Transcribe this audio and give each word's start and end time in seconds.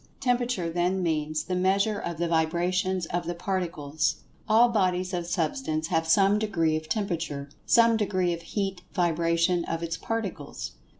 Temperature 0.19 0.67
then 0.67 1.03
means 1.03 1.43
"the 1.43 1.53
measure 1.53 1.99
of 1.99 2.17
the 2.17 2.27
vibrations 2.27 3.05
of 3.05 3.27
the 3.27 3.35
Particles." 3.35 4.23
All 4.49 4.67
bodies 4.69 5.13
of 5.13 5.27
Substance 5.27 5.89
have 5.89 6.07
some 6.07 6.39
degree 6.39 6.75
of 6.75 6.89
Temperature—some 6.89 7.97
degree 7.97 8.33
of 8.33 8.41
heat 8.41 8.81
vibration 8.95 9.63
of 9.65 9.83
its 9.83 9.97
Particles. 9.97 10.71